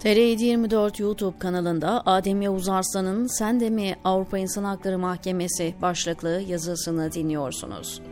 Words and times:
TR724 0.00 1.02
YouTube 1.02 1.38
kanalında 1.38 2.02
Adem 2.06 2.42
Yavuz 2.42 2.68
Arslan'ın 2.68 3.38
Sen 3.38 3.60
de 3.60 3.70
mi 3.70 3.96
Avrupa 4.04 4.38
İnsan 4.38 4.64
Hakları 4.64 4.98
Mahkemesi 4.98 5.74
başlıklı 5.82 6.42
yazısını 6.48 7.12
dinliyorsunuz. 7.12 8.02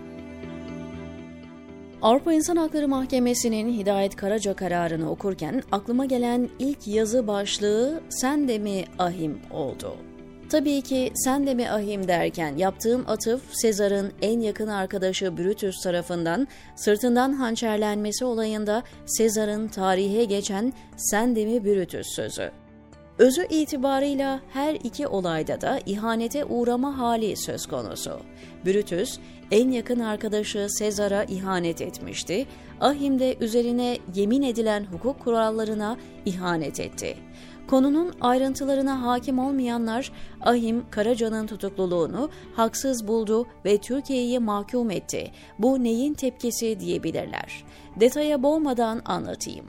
Avrupa 2.03 2.33
İnsan 2.33 2.57
Hakları 2.57 2.89
Mahkemesi'nin 2.89 3.79
Hidayet 3.79 4.17
Karaca 4.17 4.55
kararını 4.55 5.11
okurken 5.11 5.63
aklıma 5.73 6.05
gelen 6.05 6.49
ilk 6.59 6.87
yazı 6.87 7.27
başlığı 7.27 8.01
Sen 8.09 8.49
de 8.49 8.59
mi 8.59 8.85
ahim 8.99 9.41
oldu. 9.51 10.08
Tabii 10.51 10.83
ki 10.83 11.13
sen 11.15 11.47
de 11.47 11.55
mi 11.55 11.71
ahim 11.71 12.09
derken 12.09 12.57
yaptığım 12.57 13.05
atıf 13.09 13.43
Sezar'ın 13.53 14.13
en 14.23 14.41
yakın 14.41 14.69
arkadaşı 14.69 15.39
Brutus 15.39 15.83
tarafından 15.83 16.49
sırtından 16.77 17.33
hançerlenmesi 17.33 18.25
olayında 18.25 18.83
Sezar'ın 19.07 19.69
tarihe 19.69 20.25
geçen 20.25 20.73
sen 20.97 21.37
de 21.37 21.45
mi 21.45 21.65
Brutus 21.65 22.07
sözü. 22.07 22.51
Özü 23.19 23.47
itibarıyla 23.51 24.41
her 24.53 24.75
iki 24.75 25.07
olayda 25.07 25.61
da 25.61 25.81
ihanete 25.87 26.45
uğrama 26.45 26.99
hali 26.99 27.37
söz 27.37 27.67
konusu. 27.67 28.21
Brutus 28.67 29.19
en 29.51 29.71
yakın 29.71 30.01
arkadaşı 30.01 30.67
Sezar'a 30.69 31.25
ihanet 31.25 31.83
etmişti. 31.83 32.47
Ahim 32.81 33.19
de 33.19 33.37
üzerine 33.41 33.99
yemin 34.15 34.43
edilen 34.43 34.85
hukuk 34.85 35.21
kurallarına 35.21 35.97
ihanet 36.27 36.81
etti. 36.81 37.17
Konunun 37.69 38.13
ayrıntılarına 38.21 39.03
hakim 39.03 39.39
olmayanlar 39.39 40.13
Ahim 40.41 40.91
Karaca'nın 40.91 41.47
tutukluluğunu 41.47 42.31
haksız 42.57 43.09
buldu 43.09 43.47
ve 43.65 43.79
Türkiye'yi 43.79 44.39
mahkum 44.39 44.91
etti. 44.91 45.31
Bu 45.59 45.85
neyin 45.85 46.15
tepkisi 46.15 46.81
diyebilirler. 46.81 47.65
Detaya 48.01 48.43
boğmadan 48.43 49.03
anlatayım. 49.05 49.67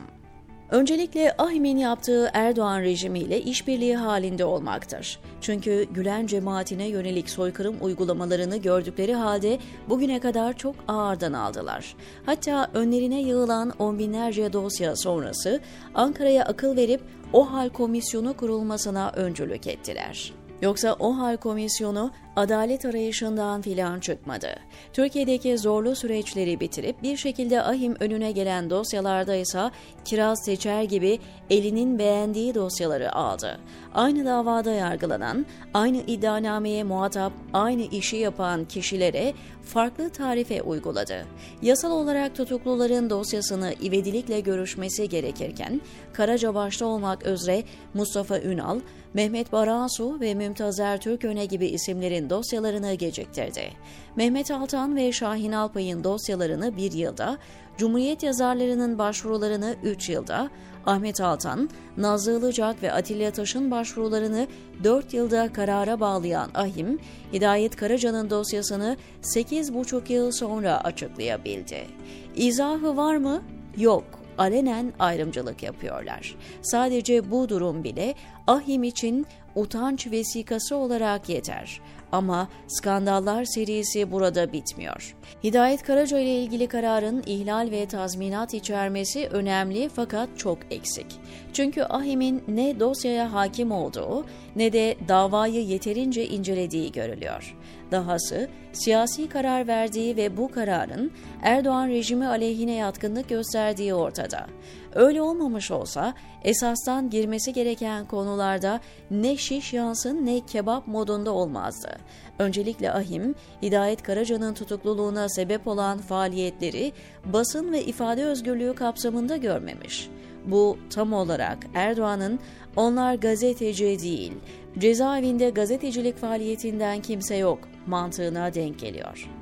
Öncelikle 0.71 1.35
Ahim'in 1.37 1.77
yaptığı 1.77 2.29
Erdoğan 2.34 2.82
rejimiyle 2.82 3.41
işbirliği 3.41 3.96
halinde 3.96 4.46
olmaktır. 4.46 5.20
Çünkü 5.41 5.87
Gülen 5.93 6.27
cemaatine 6.27 6.87
yönelik 6.87 7.29
soykırım 7.29 7.76
uygulamalarını 7.81 8.57
gördükleri 8.57 9.13
halde 9.13 9.59
bugüne 9.90 10.20
kadar 10.20 10.57
çok 10.57 10.76
ağırdan 10.87 11.34
aldılar. 11.34 11.96
Hatta 12.26 12.70
önlerine 12.74 13.21
yığılan 13.21 13.74
on 13.79 13.99
binlerce 13.99 14.54
dosya 14.54 14.96
sonrası 14.96 15.59
Ankara'ya 15.96 16.46
akıl 16.46 16.76
verip 16.76 17.02
o 17.34 17.54
hal 17.54 17.70
komisyonu 17.70 18.38
kurulmasına 18.38 19.12
öncülük 19.16 19.68
ettiler. 19.68 20.34
Yoksa 20.62 20.96
o 20.99 21.18
hal 21.18 21.38
komisyonu 21.38 22.12
adalet 22.35 22.85
arayışından 22.85 23.62
filan 23.62 23.99
çıkmadı. 23.99 24.48
Türkiye'deki 24.94 25.58
zorlu 25.58 25.96
süreçleri 25.96 26.60
bitirip 26.60 27.04
bir 27.04 27.18
şekilde 27.18 27.62
ahim 27.62 27.96
önüne 27.99 28.32
gelen 28.32 28.70
dosyalarda 28.70 29.36
ise 29.36 29.71
kiraz 30.05 30.46
seçer 30.46 30.84
gibi 30.84 31.20
elinin 31.49 31.99
beğendiği 31.99 32.55
dosyaları 32.55 33.16
aldı. 33.16 33.60
Aynı 33.94 34.26
davada 34.26 34.71
yargılanan, 34.71 35.46
aynı 35.74 35.98
iddianameye 35.98 36.84
muhatap, 36.84 37.34
aynı 37.54 37.82
işi 37.82 38.18
yapan 38.18 38.66
kişilere 38.66 39.34
farklı 39.64 40.10
tarife 40.10 40.62
uyguladı. 40.62 41.26
Yasal 41.62 41.91
olarak 41.91 42.36
tutukluların 42.36 43.10
dosyasını 43.10 43.74
ivedilikle 43.84 44.40
görüşmesi 44.40 45.10
gerekirken, 45.10 45.82
Karaca 46.14 46.55
başta 46.55 46.86
olmak 46.86 47.27
üzere 47.27 47.64
Mustafa 47.93 48.40
Ünal, 48.40 48.80
Mehmet 49.14 49.52
Barasu 49.52 50.20
ve 50.20 50.34
Mümtazer 50.34 51.02
Türköne 51.02 51.46
gibi 51.46 51.68
isimlerin 51.68 52.29
dosyalarını 52.30 52.94
geciktirdi. 52.94 53.72
Mehmet 54.16 54.52
Altan 54.52 54.96
ve 54.96 55.12
Şahin 55.12 55.52
Alpay'ın 55.52 56.04
dosyalarını 56.04 56.77
bir 56.77 56.91
yılda, 56.91 57.38
Cumhuriyet 57.77 58.24
yazarlarının 58.24 58.98
başvurularını 58.98 59.76
3 59.84 60.10
yılda, 60.10 60.49
Ahmet 60.86 61.21
Altan, 61.21 61.70
Nazlı 61.98 62.40
Ilıcak 62.40 62.84
ve 62.84 62.91
Atilla 62.91 63.32
Taş'ın 63.32 63.71
başvurularını 63.71 64.47
4 64.84 65.14
yılda 65.14 65.53
karara 65.53 66.00
bağlayan 66.00 66.50
Ahim, 66.53 67.00
Hidayet 67.34 67.76
Karaca'nın 67.76 68.30
dosyasını 68.30 68.98
8,5 69.22 70.14
yıl 70.14 70.32
sonra 70.32 70.84
açıklayabildi. 70.84 71.88
İzahı 72.36 72.98
var 72.98 73.18
mı? 73.18 73.42
Yok 73.78 74.03
alenen 74.40 74.94
ayrımcılık 75.00 75.64
yapıyorlar. 75.64 76.36
Sadece 76.62 77.32
bu 77.32 77.50
durum 77.50 77.84
bile 77.84 78.16
Ahim 78.48 78.84
için 78.84 79.26
utanç 79.56 80.08
vesikası 80.12 80.76
olarak 80.76 81.30
yeter. 81.30 81.82
Ama 82.12 82.47
skandallar 82.68 83.46
serisi 83.46 84.12
burada 84.12 84.53
bitmiyor. 84.53 85.16
Hidayet 85.44 85.84
Karaca 85.84 86.20
ile 86.20 86.44
ilgili 86.44 86.68
kararın 86.68 87.24
ihlal 87.25 87.72
ve 87.72 87.86
tazminat 87.86 88.53
içermesi 88.53 89.28
önemli 89.28 89.90
fakat 89.90 90.30
çok 90.38 90.58
eksik. 90.72 91.06
Çünkü 91.53 91.84
Ahim'in 91.84 92.44
ne 92.47 92.80
dosyaya 92.80 93.34
hakim 93.34 93.72
olduğu 93.72 94.25
ne 94.56 94.74
de 94.74 94.96
davayı 95.08 95.66
yeterince 95.66 96.28
incelediği 96.28 96.92
görülüyor. 96.92 97.56
Dahası 97.92 98.50
siyasi 98.74 99.30
karar 99.30 99.68
verdiği 99.68 100.18
ve 100.18 100.38
bu 100.38 100.52
kararın 100.52 101.12
Erdoğan 101.41 101.88
rejimi 101.88 102.28
aleyhine 102.28 102.74
yatkınlık 102.74 103.30
gösterdiği 103.30 103.94
ortada. 103.94 104.47
Öyle 104.96 105.22
olmamış 105.22 105.72
olsa 105.72 106.14
esastan 106.44 107.10
girmesi 107.10 107.54
gereken 107.54 108.06
konularda 108.06 108.80
ne 109.12 109.38
şiş 109.38 109.74
yansın 109.74 110.26
ne 110.26 110.40
kebap 110.40 110.88
modunda 110.88 111.32
olmazdı. 111.32 111.98
Öncelikle 112.40 112.92
Ahim, 112.92 113.36
Hidayet 113.62 114.04
Karaca'nın 114.04 114.54
tutukluluğuna 114.54 115.30
sebep 115.30 115.68
olan 115.68 115.98
faaliyetleri 115.98 116.92
basın 117.26 117.72
ve 117.72 117.84
ifade 117.84 118.26
özgürlüğü 118.26 118.76
kapsamında 118.76 119.38
görmemiş. 119.38 120.10
Bu 120.46 120.78
tam 120.90 121.14
olarak 121.14 121.58
Erdoğan'ın 121.74 122.40
onlar 122.76 123.16
gazeteci 123.16 124.00
değil, 124.04 124.34
cezaevinde 124.78 125.50
gazetecilik 125.50 126.18
faaliyetinden 126.18 127.02
kimse 127.02 127.36
yok 127.36 127.60
mantığına 127.88 128.54
denk 128.54 128.80
geliyor. 128.80 129.39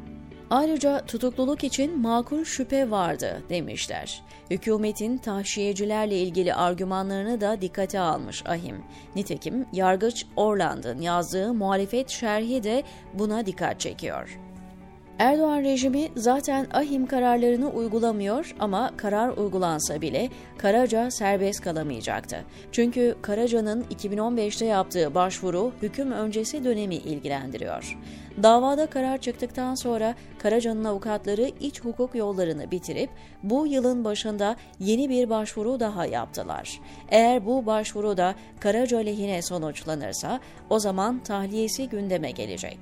Ayrıca 0.50 1.06
tutukluluk 1.06 1.64
için 1.64 2.00
makul 2.02 2.44
şüphe 2.44 2.92
vardı 2.92 3.44
demişler. 3.50 4.24
Hükümetin 4.50 5.18
tahşiyecilerle 5.18 6.18
ilgili 6.18 6.54
argümanlarını 6.54 7.42
da 7.42 7.62
dikkate 7.62 8.00
almış 8.00 8.46
Ahim. 8.46 8.84
Nitekim 9.16 9.66
Yargıç 9.74 10.26
Orland'ın 10.36 11.02
yazdığı 11.02 11.54
muhalefet 11.54 12.10
şerhi 12.10 12.64
de 12.64 12.84
buna 13.14 13.46
dikkat 13.46 13.80
çekiyor. 13.80 14.47
Erdoğan 15.20 15.64
rejimi 15.64 16.10
zaten 16.16 16.68
ahim 16.74 17.06
kararlarını 17.06 17.70
uygulamıyor 17.70 18.56
ama 18.60 18.92
karar 18.98 19.30
uygulansa 19.30 20.02
bile 20.02 20.30
Karaca 20.58 21.12
serbest 21.12 21.62
kalamayacaktı. 21.62 22.46
Çünkü 22.72 23.16
Karaca'nın 23.22 23.84
2015'te 23.84 24.66
yaptığı 24.66 25.16
başvuru 25.16 25.72
hüküm 25.82 26.12
öncesi 26.12 26.64
dönemi 26.64 26.96
ilgilendiriyor. 26.96 27.98
Davada 28.44 28.86
karar 28.86 29.18
çıktıktan 29.18 29.76
sonra 29.76 30.16
Karaca'nın 30.40 30.84
avukatları 30.84 31.52
iç 31.60 31.82
hukuk 31.82 32.16
yollarını 32.16 32.72
bitirip 32.72 33.10
bu 33.44 33.68
yılın 33.68 34.04
başında 34.04 34.56
yeni 34.80 35.10
bir 35.10 35.30
başvuru 35.30 35.80
daha 35.80 36.06
yaptılar. 36.06 36.80
Eğer 37.10 37.46
bu 37.46 37.66
başvuru 37.66 38.18
da 38.18 38.36
Karaca 38.60 38.98
lehine 38.98 39.42
sonuçlanırsa 39.42 40.40
o 40.70 40.80
zaman 40.80 41.24
tahliyesi 41.24 41.90
gündeme 41.90 42.32
gelecek. 42.32 42.78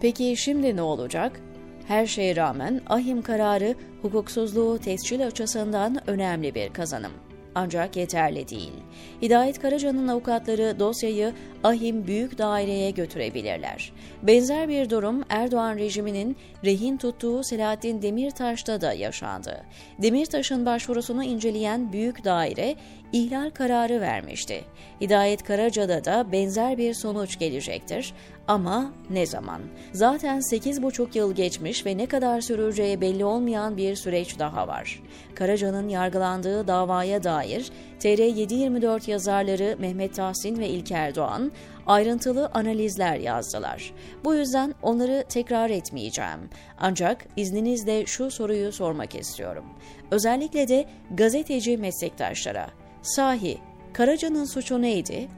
Peki 0.00 0.34
şimdi 0.36 0.76
ne 0.76 0.82
olacak? 0.82 1.40
Her 1.88 2.06
şeye 2.06 2.36
rağmen 2.36 2.80
ahim 2.88 3.22
kararı 3.22 3.74
hukuksuzluğu 4.02 4.78
tescil 4.78 5.26
açısından 5.26 6.10
önemli 6.10 6.54
bir 6.54 6.72
kazanım. 6.72 7.12
Ancak 7.54 7.96
yeterli 7.96 8.48
değil. 8.48 8.72
Hidayet 9.22 9.58
Karaca'nın 9.58 10.08
avukatları 10.08 10.76
dosyayı 10.78 11.32
ahim 11.64 12.06
büyük 12.06 12.38
daireye 12.38 12.90
götürebilirler. 12.90 13.92
Benzer 14.22 14.68
bir 14.68 14.90
durum 14.90 15.24
Erdoğan 15.28 15.76
rejiminin 15.76 16.36
rehin 16.64 16.96
tuttuğu 16.96 17.44
Selahattin 17.44 18.02
Demirtaş'ta 18.02 18.80
da 18.80 18.92
yaşandı. 18.92 19.64
Demirtaş'ın 20.02 20.66
başvurusunu 20.66 21.24
inceleyen 21.24 21.92
büyük 21.92 22.24
daire 22.24 22.74
ihlal 23.12 23.50
kararı 23.50 24.00
vermişti. 24.00 24.64
Hidayet 25.00 25.42
Karaca'da 25.42 26.04
da 26.04 26.32
benzer 26.32 26.78
bir 26.78 26.94
sonuç 26.94 27.38
gelecektir. 27.38 28.14
Ama 28.50 28.92
ne 29.10 29.26
zaman? 29.26 29.60
Zaten 29.92 30.38
8,5 30.38 31.18
yıl 31.18 31.34
geçmiş 31.34 31.86
ve 31.86 31.96
ne 31.96 32.06
kadar 32.06 32.40
süreceği 32.40 33.00
belli 33.00 33.24
olmayan 33.24 33.76
bir 33.76 33.96
süreç 33.96 34.38
daha 34.38 34.68
var. 34.68 35.02
Karaca'nın 35.34 35.88
yargılandığı 35.88 36.66
davaya 36.66 37.22
dair 37.22 37.70
TR724 38.00 39.10
yazarları 39.10 39.76
Mehmet 39.78 40.14
Tahsin 40.14 40.58
ve 40.58 40.68
İlker 40.68 41.14
Doğan 41.14 41.52
ayrıntılı 41.86 42.50
analizler 42.54 43.16
yazdılar. 43.16 43.92
Bu 44.24 44.34
yüzden 44.34 44.74
onları 44.82 45.24
tekrar 45.28 45.70
etmeyeceğim. 45.70 46.50
Ancak 46.78 47.26
izninizle 47.36 48.06
şu 48.06 48.30
soruyu 48.30 48.72
sormak 48.72 49.14
istiyorum. 49.14 49.64
Özellikle 50.10 50.68
de 50.68 50.84
gazeteci 51.10 51.76
meslektaşlara. 51.76 52.66
Sahi 53.02 53.58
Karaca'nın 53.92 54.44
suçu 54.44 54.82
neydi? 54.82 55.28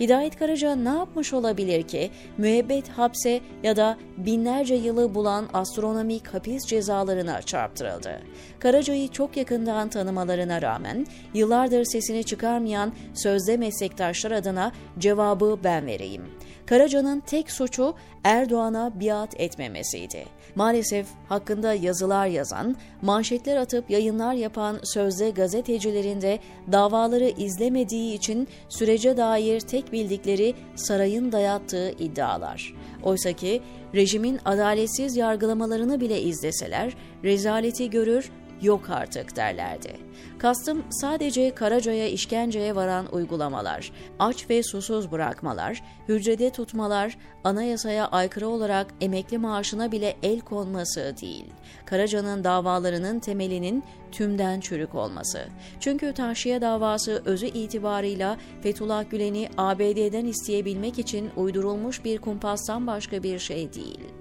Hidayet 0.00 0.38
Karaca 0.38 0.76
ne 0.76 0.88
yapmış 0.88 1.32
olabilir 1.32 1.82
ki 1.82 2.10
müebbet 2.38 2.88
hapse 2.88 3.40
ya 3.62 3.76
da 3.76 3.98
binlerce 4.16 4.74
yılı 4.74 5.14
bulan 5.14 5.48
astronomik 5.52 6.34
hapis 6.34 6.66
cezalarına 6.66 7.42
çarptırıldı? 7.42 8.22
Karaca'yı 8.58 9.08
çok 9.08 9.36
yakından 9.36 9.88
tanımalarına 9.88 10.62
rağmen 10.62 11.06
yıllardır 11.34 11.84
sesini 11.84 12.24
çıkarmayan 12.24 12.92
sözde 13.14 13.56
meslektaşlar 13.56 14.30
adına 14.30 14.72
cevabı 14.98 15.58
ben 15.64 15.86
vereyim. 15.86 16.22
Karaca'nın 16.70 17.20
tek 17.20 17.50
suçu 17.50 17.94
Erdoğan'a 18.24 19.00
biat 19.00 19.40
etmemesiydi. 19.40 20.24
Maalesef 20.54 21.06
hakkında 21.28 21.74
yazılar 21.74 22.26
yazan, 22.26 22.76
manşetler 23.02 23.56
atıp 23.56 23.90
yayınlar 23.90 24.34
yapan 24.34 24.80
sözde 24.84 25.30
gazetecilerin 25.30 26.20
de 26.20 26.38
davaları 26.72 27.28
izlemediği 27.28 28.14
için 28.14 28.48
sürece 28.68 29.16
dair 29.16 29.60
tek 29.60 29.92
bildikleri 29.92 30.54
sarayın 30.74 31.32
dayattığı 31.32 31.90
iddialar. 31.90 32.74
Oysaki 33.02 33.62
rejimin 33.94 34.40
adaletsiz 34.44 35.16
yargılamalarını 35.16 36.00
bile 36.00 36.22
izleseler 36.22 36.96
rezaleti 37.24 37.90
görür, 37.90 38.30
yok 38.62 38.90
artık 38.90 39.36
derlerdi. 39.36 39.96
Kastım 40.38 40.82
sadece 40.90 41.54
Karaca'ya 41.54 42.08
işkenceye 42.08 42.74
varan 42.76 43.14
uygulamalar, 43.14 43.92
aç 44.18 44.50
ve 44.50 44.62
susuz 44.62 45.12
bırakmalar, 45.12 45.82
hücrede 46.08 46.50
tutmalar, 46.50 47.18
anayasaya 47.44 48.06
aykırı 48.06 48.48
olarak 48.48 48.86
emekli 49.00 49.38
maaşına 49.38 49.92
bile 49.92 50.16
el 50.22 50.40
konması 50.40 51.14
değil. 51.20 51.44
Karaca'nın 51.86 52.44
davalarının 52.44 53.20
temelinin 53.20 53.84
tümden 54.12 54.60
çürük 54.60 54.94
olması. 54.94 55.48
Çünkü 55.80 56.12
Tahşiye 56.12 56.60
davası 56.60 57.22
özü 57.24 57.46
itibarıyla 57.46 58.36
Fethullah 58.62 59.10
Gülen'i 59.10 59.48
ABD'den 59.58 60.26
isteyebilmek 60.26 60.98
için 60.98 61.30
uydurulmuş 61.36 62.04
bir 62.04 62.18
kumpastan 62.18 62.86
başka 62.86 63.22
bir 63.22 63.38
şey 63.38 63.72
değil. 63.72 64.19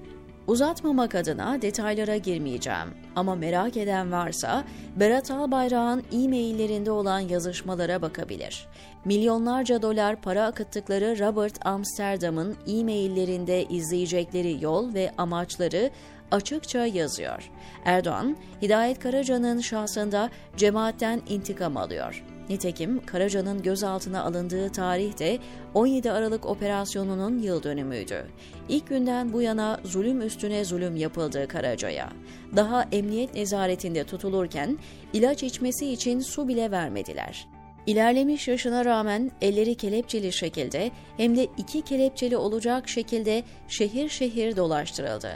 Uzatmamak 0.49 1.15
adına 1.15 1.61
detaylara 1.61 2.17
girmeyeceğim 2.17 2.93
ama 3.15 3.35
merak 3.35 3.77
eden 3.77 4.11
varsa 4.11 4.63
Berat 4.95 5.31
Albayrak'ın 5.31 6.03
e-maillerinde 6.11 6.91
olan 6.91 7.19
yazışmalara 7.19 8.01
bakabilir. 8.01 8.67
Milyonlarca 9.05 9.81
dolar 9.81 10.21
para 10.21 10.45
akıttıkları 10.45 11.19
Robert 11.19 11.65
Amsterdam'ın 11.65 12.57
e-maillerinde 12.67 13.63
izleyecekleri 13.63 14.63
yol 14.63 14.93
ve 14.93 15.11
amaçları 15.17 15.91
açıkça 16.31 16.85
yazıyor. 16.85 17.51
Erdoğan, 17.85 18.37
Hidayet 18.61 18.99
Karaca'nın 18.99 19.59
şahsında 19.59 20.29
cemaatten 20.57 21.21
intikam 21.29 21.77
alıyor. 21.77 22.23
Nitekim 22.49 23.05
Karaca'nın 23.05 23.61
gözaltına 23.61 24.23
alındığı 24.23 24.69
tarih 24.69 25.19
de 25.19 25.39
17 25.73 26.11
Aralık 26.11 26.45
operasyonunun 26.45 27.39
yıl 27.39 27.63
dönümüydü. 27.63 28.27
İlk 28.69 28.87
günden 28.87 29.33
bu 29.33 29.41
yana 29.41 29.79
zulüm 29.83 30.21
üstüne 30.21 30.65
zulüm 30.65 30.95
yapıldı 30.95 31.47
Karaca'ya. 31.47 32.09
Daha 32.55 32.85
emniyet 32.91 33.33
nezaretinde 33.33 34.03
tutulurken 34.03 34.77
ilaç 35.13 35.43
içmesi 35.43 35.91
için 35.91 36.19
su 36.19 36.47
bile 36.47 36.71
vermediler. 36.71 37.47
İlerlemiş 37.85 38.47
yaşına 38.47 38.85
rağmen 38.85 39.31
elleri 39.41 39.75
kelepçeli 39.75 40.33
şekilde 40.33 40.91
hem 41.17 41.37
de 41.37 41.47
iki 41.57 41.81
kelepçeli 41.81 42.37
olacak 42.37 42.89
şekilde 42.89 43.43
şehir 43.67 44.09
şehir 44.09 44.57
dolaştırıldı. 44.57 45.31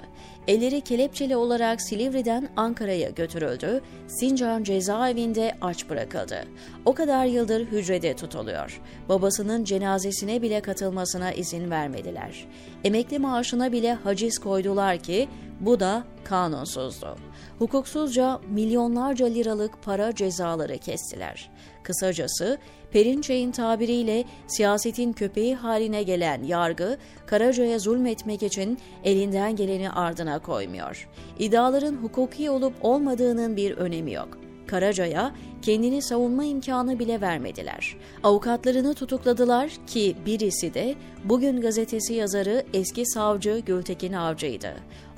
Elleri 0.47 0.81
kelepçeli 0.81 1.35
olarak 1.35 1.81
Silivri'den 1.81 2.49
Ankara'ya 2.55 3.09
götürüldü, 3.09 3.81
Sincan 4.07 4.63
cezaevinde 4.63 5.55
aç 5.61 5.89
bırakıldı. 5.89 6.43
O 6.85 6.93
kadar 6.93 7.25
yıldır 7.25 7.65
hücrede 7.65 8.15
tutuluyor. 8.15 8.81
Babasının 9.09 9.63
cenazesine 9.63 10.41
bile 10.41 10.61
katılmasına 10.61 11.31
izin 11.31 11.71
vermediler. 11.71 12.45
Emekli 12.83 13.19
maaşına 13.19 13.71
bile 13.71 13.93
haciz 13.93 14.39
koydular 14.39 14.97
ki 14.97 15.27
bu 15.59 15.79
da 15.79 16.03
kanunsuzdu. 16.23 17.15
Hukuksuzca 17.59 18.39
milyonlarca 18.49 19.25
liralık 19.25 19.83
para 19.83 20.15
cezaları 20.15 20.77
kestiler. 20.77 21.49
Kısacası 21.83 22.57
Perinçey'in 22.91 23.51
tabiriyle 23.51 24.24
siyasetin 24.47 25.13
köpeği 25.13 25.56
haline 25.56 26.03
gelen 26.03 26.44
yargı, 26.44 26.97
Karaca'ya 27.25 27.80
zulmetmek 27.80 28.44
için 28.44 28.77
elinden 29.03 29.56
geleni 29.56 29.91
ardına 29.91 30.39
koymuyor. 30.39 31.09
İddiaların 31.39 31.95
hukuki 31.95 32.50
olup 32.50 32.74
olmadığının 32.81 33.56
bir 33.56 33.71
önemi 33.71 34.13
yok. 34.13 34.38
Karaca'ya 34.68 35.31
kendini 35.62 36.01
savunma 36.01 36.44
imkanı 36.44 37.00
bile 37.00 37.21
vermediler. 37.21 37.95
Avukatlarını 38.24 38.94
tutukladılar 38.94 39.71
ki 39.88 40.15
birisi 40.25 40.74
de 40.74 40.95
Bugün 41.24 41.62
gazetesi 41.62 42.13
yazarı 42.13 42.63
eski 42.74 43.06
savcı 43.06 43.59
Gültekin 43.65 44.13
Avcı'ydı. 44.13 44.74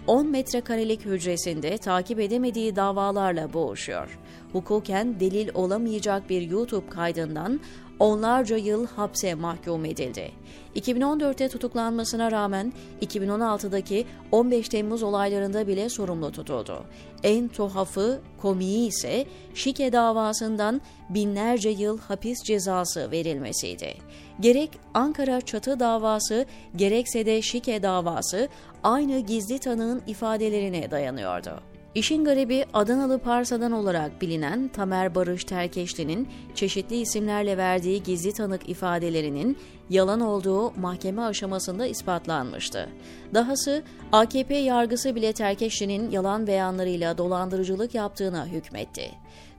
10 0.08 0.28
metrekarelik 0.28 1.06
hücresinde 1.06 1.78
takip 1.78 2.20
edemediği 2.20 2.76
davalarla 2.76 3.54
boğuşuyor. 3.54 4.20
Hukuken 4.56 5.20
delil 5.20 5.50
olamayacak 5.54 6.30
bir 6.30 6.42
YouTube 6.42 6.90
kaydından 6.90 7.60
onlarca 8.00 8.58
yıl 8.58 8.88
hapse 8.88 9.34
mahkum 9.34 9.86
edildi. 9.86 10.32
2014'te 10.76 11.50
tutuklanmasına 11.50 12.32
rağmen 12.32 12.74
2016'daki 13.02 14.06
15 14.32 14.70
Temmuz 14.70 15.04
olaylarında 15.04 15.68
bile 15.68 15.90
sorumlu 15.90 16.32
tutuldu. 16.32 16.84
En 17.24 17.48
tuhafı, 17.48 18.22
komiği 18.42 18.88
ise 18.88 19.26
şike 19.54 19.94
davasından 19.94 20.82
binlerce 21.10 21.70
yıl 21.70 22.00
hapis 22.00 22.44
cezası 22.44 23.12
verilmesiydi. 23.12 23.94
Gerek 24.40 24.70
Ankara 24.94 25.42
çatı 25.42 25.80
davası 25.80 26.46
gerekse 26.76 27.26
de 27.26 27.42
şike 27.42 27.84
davası 27.84 28.50
aynı 28.84 29.20
gizli 29.20 29.60
tanığın 29.60 30.02
ifadelerine 30.08 30.92
dayanıyordu. 30.92 31.75
İşin 31.96 32.26
garibi 32.26 32.66
Adanalı 32.74 33.20
Parsa'dan 33.20 33.72
olarak 33.72 34.22
bilinen 34.22 34.68
Tamer 34.68 35.16
Barış 35.16 35.44
Terkeşli'nin 35.44 36.28
çeşitli 36.56 36.96
isimlerle 36.96 37.58
verdiği 37.58 38.04
gizli 38.04 38.34
tanık 38.34 38.70
ifadelerinin 38.70 39.58
yalan 39.90 40.20
olduğu 40.20 40.72
mahkeme 40.72 41.22
aşamasında 41.22 41.88
ispatlanmıştı. 41.88 42.90
Dahası 43.34 43.84
AKP 44.12 44.56
yargısı 44.56 45.16
bile 45.16 45.34
Terkeşli'nin 45.34 46.12
yalan 46.12 46.48
beyanlarıyla 46.48 47.18
dolandırıcılık 47.18 47.96
yaptığına 47.96 48.46
hükmetti. 48.46 49.12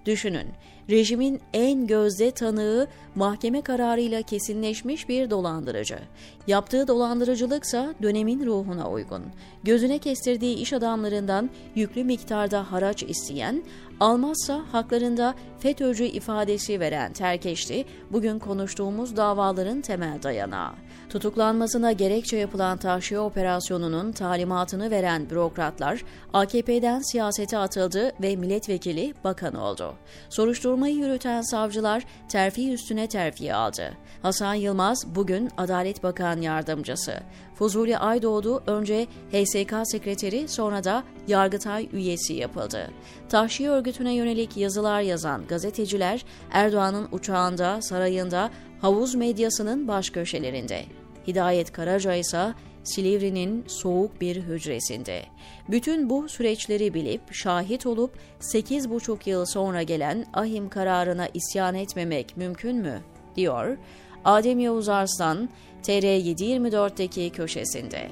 Düşünün, 0.07 0.49
rejimin 0.91 1.41
en 1.53 1.87
gözde 1.87 2.31
tanığı 2.31 2.87
mahkeme 3.15 3.61
kararıyla 3.61 4.23
kesinleşmiş 4.23 5.09
bir 5.09 5.31
dolandırıcı. 5.31 5.99
Yaptığı 6.47 6.89
dolandırıcılıksa 6.89 7.95
dönemin 8.03 8.47
ruhuna 8.47 8.91
uygun. 8.91 9.23
Gözüne 9.65 9.99
kestirdiği 9.99 10.57
iş 10.57 10.73
adamlarından 10.73 11.51
yüklü 11.75 12.05
miktarda 12.05 12.73
haraç 12.73 13.03
isteyen, 13.03 13.63
almazsa 14.01 14.65
haklarında 14.73 15.35
FETÖ'cü 15.59 16.05
ifadesi 16.05 16.81
veren 16.81 17.13
Terkeşli, 17.13 17.85
bugün 18.13 18.39
konuştuğumuz 18.39 19.17
davaların 19.17 19.81
temel 19.81 20.23
dayanağı. 20.23 20.73
Tutuklanmasına 21.11 21.93
gerekçe 21.93 22.37
yapılan 22.37 22.79
tahşiye 22.79 23.21
operasyonunun 23.21 24.13
talimatını 24.13 24.91
veren 24.91 25.31
bürokratlar 25.31 26.05
AKP'den 26.33 27.01
siyasete 27.01 27.59
atıldı 27.59 28.13
ve 28.23 28.37
milletvekili 28.37 29.15
bakan 29.25 29.55
oldu. 29.55 29.95
Soruşturmayı 30.29 30.97
yürüten 30.97 31.43
savcılar 31.43 32.05
terfi 32.29 32.73
üstüne 32.73 33.07
terfi 33.07 33.55
aldı. 33.55 33.93
Hasan 34.23 34.55
Yılmaz 34.55 35.07
bugün 35.15 35.51
Adalet 35.57 36.03
Bakan 36.03 36.41
Yardımcısı. 36.41 37.15
Fuzuli 37.55 37.99
Aydoğdu 37.99 38.63
önce 38.67 39.07
HSK 39.33 39.75
sekreteri 39.85 40.49
sonra 40.49 40.85
da 40.85 41.05
Yargıtay 41.29 41.89
üyesi 41.93 42.35
yapıldı. 42.35 42.91
Tahşiye 43.29 43.71
örgütüne 43.87 44.15
yönelik 44.15 44.57
yazılar 44.57 45.01
yazan 45.01 45.47
gazeteciler 45.47 46.25
Erdoğan'ın 46.51 47.09
uçağında, 47.13 47.83
sarayında, 47.83 48.51
havuz 48.81 49.15
medyasının 49.15 49.89
baş 49.89 50.11
köşelerinde. 50.11 50.85
Hidayet 51.27 51.73
Karaca 51.73 52.15
ise 52.15 52.55
Silivri'nin 52.85 53.65
soğuk 53.67 54.21
bir 54.21 54.37
hücresinde. 54.37 55.23
Bütün 55.69 56.11
bu 56.11 56.29
süreçleri 56.29 56.95
bilip 56.95 57.35
şahit 57.35 57.87
olup 57.87 58.19
8,5 58.41 59.31
yıl 59.31 59.45
sonra 59.45 59.83
gelen 59.83 60.27
ahim 60.35 60.69
kararına 60.69 61.29
isyan 61.35 61.75
etmemek 61.75 62.37
mümkün 62.37 62.77
mü? 62.77 63.01
diyor 63.37 63.77
Adem 64.25 64.61
Yavuz 64.61 64.89
Arslan 64.89 65.49
TR724'deki 65.83 67.31
köşesinde. 67.31 68.11